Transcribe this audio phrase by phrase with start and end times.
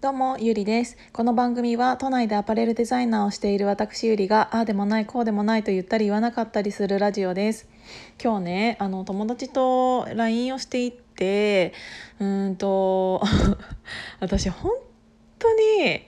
[0.00, 0.96] どうも、ゆりです。
[1.12, 7.66] この番組は都内でアパレルデザイナーをしている私ゆりが、ああでもない、こうでもないと言ったり言わなかったりするラジオです。
[8.22, 11.72] 今日ね、あの、友達と LINE をしていって、
[12.20, 13.20] うんと、
[14.20, 14.70] 私本
[15.40, 16.02] 当に、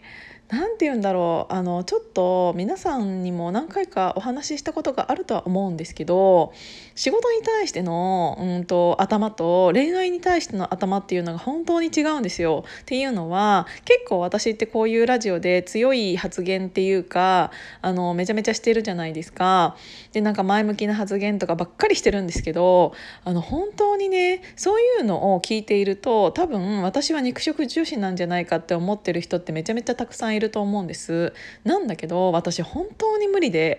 [0.52, 6.52] 何て言うんだろうあのちょっと皆さんにも何回かお話ししたことがあるとは思うんですけど
[6.96, 12.64] 仕事に対してのうんと頭と恋愛に対しての頭っていうのが本当に違うんですよ。
[12.82, 19.76] っていうのは結構私ってこういうラジオで強い発言っていうかあのめちゃめちゃしてるじゃないですか。
[20.12, 22.92] でなんか前向きな発言とかばっかりしてるんですけど
[23.24, 31.32] あの本当にねそういうのを聞いていると多分私は肉食女子なんじゃないかって思ってる人ってめちゃめちゃたくさんいるると思うんです。
[31.64, 33.78] なんだけど私本当に無理で。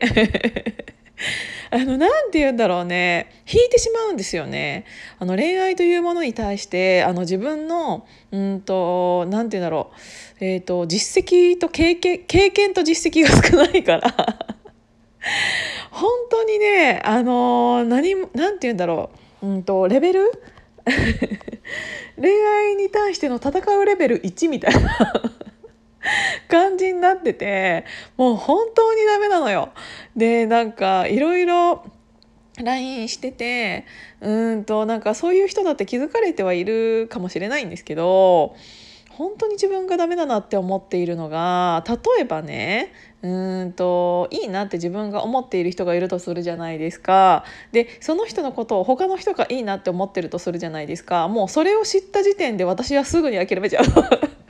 [1.72, 3.32] あの何て言うんだろうね。
[3.52, 4.86] 引いてしまうんですよね。
[5.20, 9.92] あの恋愛というものに対してあの自分のうんと何て言うんだろ
[10.42, 10.46] う。
[10.46, 14.14] えっ、ー、と実績と経験経験と実績が少ないから。
[15.92, 19.10] 本当にねあの何何て言うんだろ
[19.42, 19.48] う。
[19.48, 20.32] うんとレベル？
[22.20, 25.31] 恋愛に対しての戦うレベル1みたいな。
[26.48, 27.86] 感じになってて
[28.18, 29.70] もう本当にダメなのよ。
[30.16, 31.84] でなんかいろいろ
[32.58, 33.86] LINE してて
[34.20, 38.56] うんとなんかそういう人だって気づかれてはいるかもしれないんですけど
[39.10, 47.44] 本当に自分がダメだなって思っているのが例えばねうんといいなって自分が思っている人がいるとするじゃないですか。
[47.72, 51.28] でその人のことを他の人がいいなって思ってるとするじゃないですか。
[51.28, 54.41] もうそれを知った時点で私はすぐに諦めちゃう。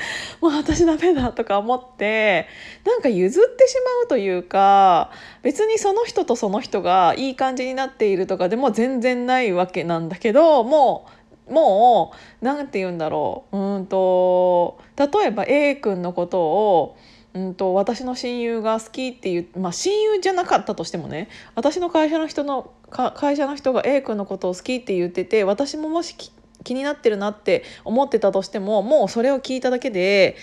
[0.40, 2.46] もう私ダメだとか思って
[2.84, 5.10] なんか譲ってしまうというか
[5.42, 11.06] 別にその人とその人がいい感じになっているとかでも全然ないわけなんだけども
[11.48, 16.96] うもう何て言うんだろううんと例えば A 君のことを
[17.34, 26.16] うんと私の親友が好きっていう、まあ、親友じゃなかったとしてもね私の会社の人の会社の人が A 君のことを好きって言ってて私ももし
[26.64, 30.36] 気になってるなって思ってたとしてももうそれを聞いただけで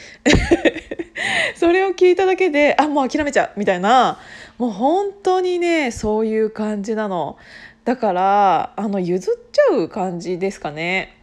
[1.55, 4.19] それを聞いただけであもう諦めちゃうみたいな
[4.57, 7.37] もう本当にねそういう感じなの。
[7.83, 11.17] だからあの譲っちゃう感じですかね。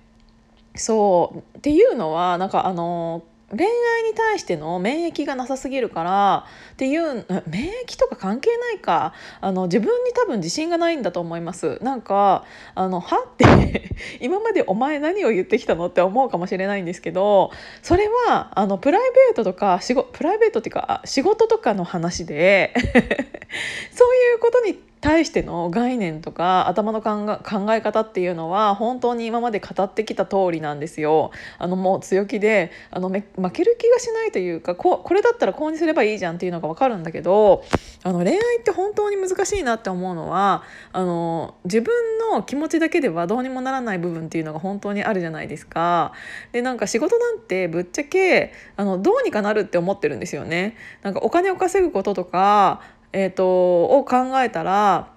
[0.76, 1.58] そう。
[1.58, 3.22] っていうのはなんかあの
[3.56, 9.12] 恋愛に対しての免疫がなさすぎるからっていう免疫とか関係ないか。
[9.40, 11.78] あの自分に多分自信がないんだと思います。
[11.82, 13.90] なんかあのはって
[14.20, 17.50] 今までお前何を言ってきたのって思うかもしれないんですけど
[17.82, 22.72] それはあのプライベートとか仕事プライベートっていうか仕事とかの話で
[23.92, 27.36] そういうことに対しての概念とか頭の考
[27.74, 31.32] え方っていうのは本当に今まで語ってきた通りなんですよ。
[31.58, 33.20] あのもう強気であの負
[33.50, 37.64] ける気がしないというかここれだったらこうにすればいいじゃんっていうのが分かるんだけど
[38.04, 41.92] あの恋愛って本当に難しいなって思うのはあの自分
[42.30, 46.12] の気持ちだけではどうにもならない部分っていうのが本当にあるじゃないですか。
[46.52, 50.76] でなんか仕事なんてぶっちゃけあのどうにかなるって思ってるんですよね。
[51.02, 52.82] なんかお金を稼ぐこととか
[53.12, 55.12] えーと、を考えたら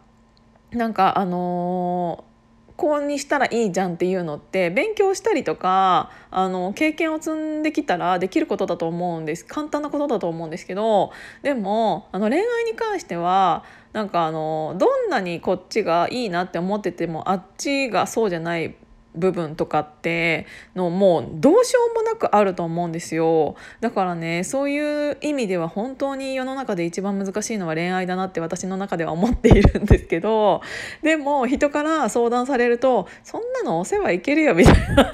[0.71, 9.45] なんかあのー、こうにしたらいいじゃんっていうのって勉強したりとかあの経験を積んできたらできることだと思うんです。
[9.45, 11.11] 簡単なことだと思うんですけど
[11.41, 13.63] でもあの恋愛に関しては
[13.93, 18.75] なんかあのどんなにこっちがいいなって思っててもあっちがそうじゃない
[19.15, 20.45] 部分とかって
[20.75, 23.55] のもうどうしようもなくあると思うんですよ。
[23.81, 30.61] だからねそういう意味では本当に世の中で一番難しいのは恋愛だなって私の中では思っているんですけど。
[31.01, 35.11] でも人から相談されると「そんなのお世話いけるよ」みたいな。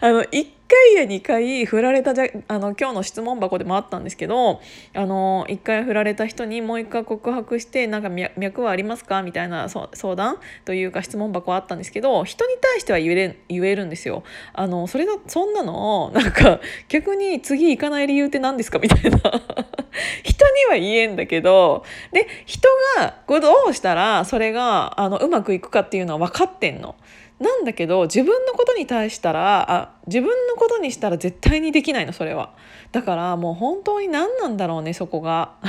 [0.00, 0.46] あの一
[0.84, 4.60] 回や2回振られたじゃあの今日の質問箱でもあったんですけど
[4.94, 14.24] あの1回振られた人にもう1回告白してなんか脈はありますかみたいな相談というか質問箱あったんですけど人に対しては言えれ言えるんですよ。
[14.52, 19.18] あのそれだそんなのなんか逆に次行かない理由って何ですかみたいな
[20.22, 26.96] 人には言えんだけどで人がどうしたらそれがあのうまくいくかっていうのは分かってんの。
[27.40, 32.50] なんだけど自分のことに対したらあ自分のことにしたら絶対にできないのそれは。
[32.92, 35.52] だからもう本当に何なんだろうねそこが。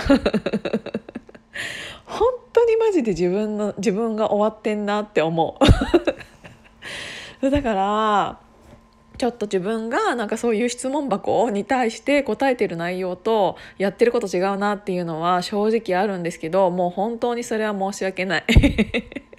[2.05, 5.59] 本当にマジで自分の自分が終わってんなって思
[7.41, 7.49] う。
[7.49, 8.39] だから
[9.17, 18.43] ちょっと自分がなんかそういう質問箱に対して答えてる内容とやってること違うなっていうのは正直あるんですけどもう本当にそれは申し訳ない。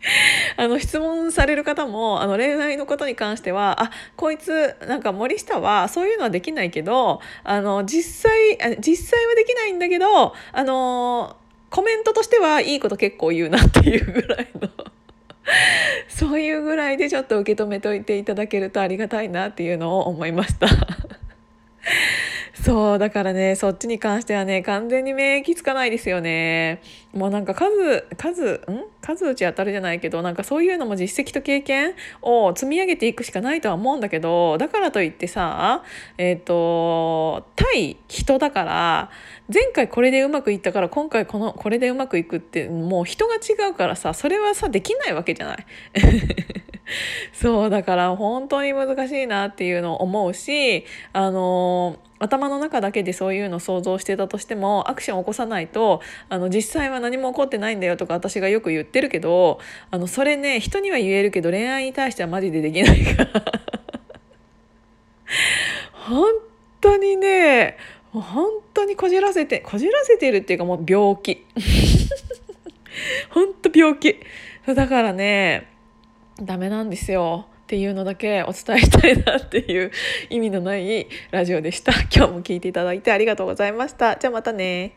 [0.56, 11.36] あの質問される方もあの恋愛のことに関してはあこいつなんか森下はそういうのはできないけどあの実際実際はできないんだけどあの
[11.70, 14.68] コメントとしてはいいこと結構言うなっていうぐらいの
[16.08, 20.68] そういうぐらいでちょっと受け止めといていただけるとありがたいなっていうのを思いました。
[22.68, 26.82] そうだからねそっちに関してはね完全に免疫つかないですよね。
[27.14, 28.84] もうなんか数数ん？
[29.00, 35.82] 数打ち当たるじゃないけどなんかそういうのも実績と経験を積み上げていくしかないとは思うんだけどだからといってさ
[36.18, 39.10] えっ、ー、と対人だから
[39.50, 45.66] 前回これでうまくいったから今回このこれでうまくいくってもう人が違うからさそれはさできないわけじゃない。
[47.32, 59.60] そうだから本当に難しいなっていうのを思うしあの頭の中だけでそういうのを想像してたとしてもアクションを起こさないとあの実際は何も起こってないんだよとか私がよく言ってるけど
[59.90, 63.30] あのそれね人には言えるけど恋愛に対してはマジでできないから。
[65.92, 66.26] 本
[66.80, 67.76] 当にね
[68.12, 71.44] 本当にこじらせてこじらせてるっていうかもう病気。
[73.30, 74.16] 本当病気。
[74.66, 75.68] だからね
[76.40, 77.46] ダメなんですよ。
[77.68, 79.90] っていうのだけお伝えしたいなっていう
[80.30, 81.92] 意味のないラジオでした。
[82.04, 84.16] 今日も聞いていただいてありがとうございました。
[84.16, 84.96] じゃあまたね。